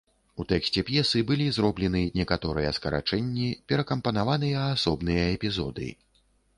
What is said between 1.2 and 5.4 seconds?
былі зроблены некаторыя скарачэнні, перакампанаваныя асобныя